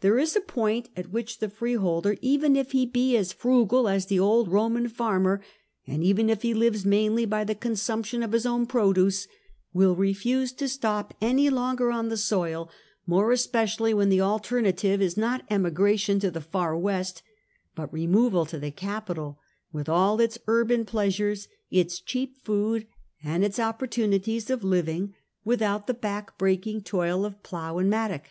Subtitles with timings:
[0.00, 3.88] There is a point at which the free holder, even if he be as frugal
[3.88, 5.42] as the old Roman farmer,
[5.88, 9.26] and even if he lives mainly by the consumption of his own produce,
[9.72, 12.68] will refuse to stop any longer on the soU,
[13.08, 17.24] more especially when the alternative is not emigration to the Ear W est,
[17.74, 19.40] but removal to the capital,
[19.72, 22.86] with all its urban pleasures, its cheap food,
[23.24, 25.12] and its opportunities of living
[25.44, 28.28] without the back breaking toil of plough and mattock.